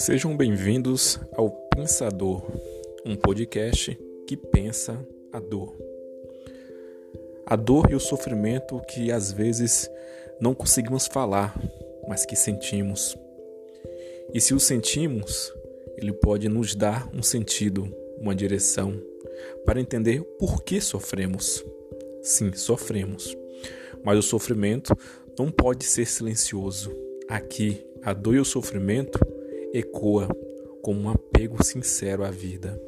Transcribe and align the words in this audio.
Sejam 0.00 0.34
bem-vindos 0.34 1.20
ao 1.34 1.50
Pensador, 1.76 2.42
um 3.04 3.14
podcast 3.14 4.00
que 4.26 4.34
pensa 4.34 5.06
a 5.30 5.38
dor. 5.38 5.76
A 7.44 7.54
dor 7.54 7.90
e 7.90 7.94
o 7.94 8.00
sofrimento 8.00 8.80
que 8.88 9.12
às 9.12 9.30
vezes 9.30 9.90
não 10.40 10.54
conseguimos 10.54 11.06
falar, 11.06 11.54
mas 12.08 12.24
que 12.24 12.34
sentimos. 12.34 13.14
E 14.32 14.40
se 14.40 14.54
o 14.54 14.58
sentimos, 14.58 15.52
ele 15.98 16.14
pode 16.14 16.48
nos 16.48 16.74
dar 16.74 17.06
um 17.12 17.22
sentido, 17.22 17.94
uma 18.18 18.34
direção, 18.34 18.98
para 19.66 19.82
entender 19.82 20.22
por 20.38 20.62
que 20.62 20.80
sofremos. 20.80 21.62
Sim, 22.22 22.54
sofremos. 22.54 23.36
Mas 24.02 24.18
o 24.18 24.22
sofrimento 24.22 24.96
não 25.38 25.50
pode 25.50 25.84
ser 25.84 26.06
silencioso. 26.06 26.90
Aqui, 27.28 27.86
a 28.02 28.14
dor 28.14 28.36
e 28.36 28.40
o 28.40 28.46
sofrimento 28.46 29.20
ecoa 29.72 30.28
como 30.82 31.00
um 31.02 31.10
apego 31.10 31.62
sincero 31.62 32.24
à 32.24 32.30
vida. 32.30 32.80